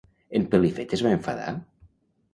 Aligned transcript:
En 0.39 0.47
Pelifet 0.53 0.95
es 0.99 1.05
va 1.09 1.13
enfadar? 1.19 1.55